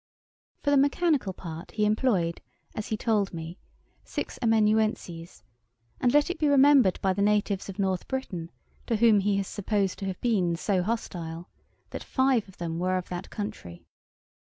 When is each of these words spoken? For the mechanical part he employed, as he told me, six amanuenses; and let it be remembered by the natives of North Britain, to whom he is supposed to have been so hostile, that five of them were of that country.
For 0.63 0.71
the 0.71 0.77
mechanical 0.77 1.31
part 1.31 1.73
he 1.73 1.85
employed, 1.85 2.41
as 2.73 2.87
he 2.87 2.97
told 2.97 3.35
me, 3.35 3.59
six 4.03 4.39
amanuenses; 4.41 5.43
and 5.99 6.11
let 6.11 6.31
it 6.31 6.39
be 6.39 6.47
remembered 6.47 6.99
by 7.03 7.13
the 7.13 7.21
natives 7.21 7.69
of 7.69 7.77
North 7.77 8.07
Britain, 8.07 8.49
to 8.87 8.95
whom 8.95 9.19
he 9.19 9.37
is 9.37 9.45
supposed 9.47 9.99
to 9.99 10.05
have 10.07 10.19
been 10.19 10.55
so 10.55 10.81
hostile, 10.81 11.49
that 11.91 12.03
five 12.03 12.47
of 12.47 12.57
them 12.57 12.79
were 12.79 12.97
of 12.97 13.09
that 13.09 13.29
country. 13.29 13.85